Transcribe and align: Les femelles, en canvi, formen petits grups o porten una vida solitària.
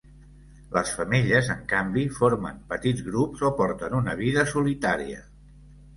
Les 0.75 0.93
femelles, 0.99 1.49
en 1.57 1.59
canvi, 1.73 2.05
formen 2.17 2.57
petits 2.73 3.05
grups 3.11 3.47
o 3.51 3.55
porten 3.61 3.97
una 4.03 4.17
vida 4.23 4.47
solitària. 4.55 5.21